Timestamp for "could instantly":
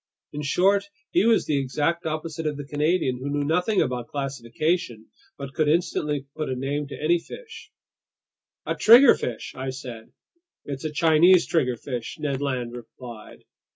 5.53-6.25